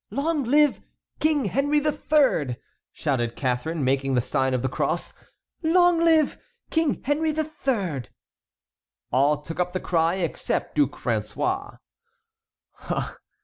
[0.09, 0.81] "Long live
[1.19, 2.57] King Henry III.!"
[2.91, 5.13] shouted Catharine, making the sign of the cross.
[5.61, 6.39] "Long live
[6.71, 8.05] King Henry III.!"
[9.11, 11.77] All took up the cry except Duc François.